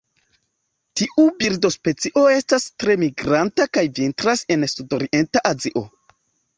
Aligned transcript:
Tiu 1.01 1.25
birdospecio 1.43 2.25
estas 2.39 2.67
tre 2.85 2.97
migranta 3.05 3.71
kaj 3.79 3.87
vintras 4.03 4.47
en 4.59 4.69
sudorienta 4.77 5.49
Azio. 5.57 5.91